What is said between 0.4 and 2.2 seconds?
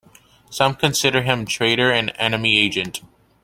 Some consider him traitor and